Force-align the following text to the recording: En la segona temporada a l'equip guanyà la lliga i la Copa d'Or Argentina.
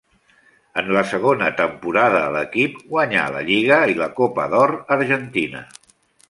En 0.81 0.87
la 0.95 1.01
segona 1.09 1.49
temporada 1.59 2.21
a 2.29 2.31
l'equip 2.37 2.79
guanyà 2.95 3.27
la 3.37 3.45
lliga 3.51 3.79
i 3.93 3.99
la 4.01 4.09
Copa 4.21 4.49
d'Or 4.55 4.75
Argentina. 4.99 5.63